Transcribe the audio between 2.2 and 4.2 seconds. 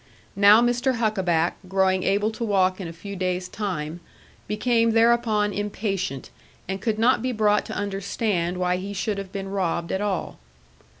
to walk in a few days' time,